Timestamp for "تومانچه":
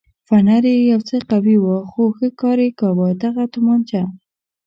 3.53-4.01